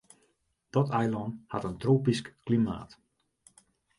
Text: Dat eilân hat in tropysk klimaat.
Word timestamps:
Dat 0.73 0.89
eilân 0.99 1.31
hat 1.51 1.67
in 1.69 1.77
tropysk 1.81 2.25
klimaat. 2.45 2.91